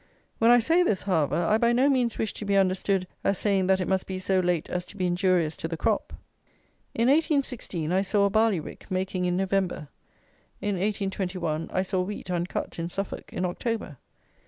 [0.39, 3.67] When I say this, however, I by no means wish to be understood as saying
[3.67, 6.11] that it must be so late as to be injurious to the crop.
[6.95, 9.89] In 1816, I saw a barley rick making in November.
[10.59, 13.97] In 1821, I saw wheat uncut, in Suffolk, in October.